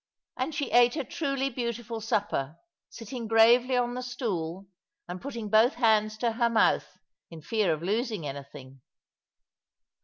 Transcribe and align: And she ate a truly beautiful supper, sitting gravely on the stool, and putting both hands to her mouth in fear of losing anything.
And 0.35 0.55
she 0.55 0.71
ate 0.71 0.95
a 0.95 1.03
truly 1.03 1.51
beautiful 1.51 2.01
supper, 2.01 2.57
sitting 2.89 3.27
gravely 3.27 3.77
on 3.77 3.93
the 3.93 4.01
stool, 4.01 4.65
and 5.07 5.21
putting 5.21 5.47
both 5.47 5.75
hands 5.75 6.17
to 6.17 6.31
her 6.31 6.49
mouth 6.49 6.97
in 7.29 7.39
fear 7.43 7.71
of 7.71 7.83
losing 7.83 8.25
anything. 8.25 8.81